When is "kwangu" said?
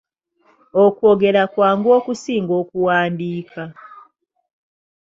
1.53-1.87